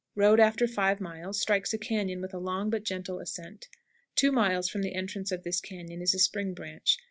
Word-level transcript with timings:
Road 0.15 0.39
after 0.39 0.67
five 0.67 0.99
miles 0.99 1.39
strikes 1.39 1.73
a 1.73 1.77
cañon 1.77 2.21
with 2.21 2.33
a 2.33 2.39
long 2.39 2.71
but 2.71 2.81
gentle 2.83 3.19
ascent. 3.19 3.67
Two 4.15 4.31
miles 4.31 4.67
from 4.67 4.81
the 4.81 4.95
entrance 4.95 5.31
of 5.31 5.43
this 5.43 5.61
cañon 5.61 6.01
is 6.01 6.15
a 6.15 6.19
spring 6.19 6.55
branch. 6.55 6.97